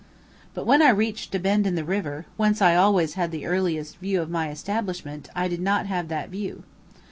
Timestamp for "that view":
6.07-6.63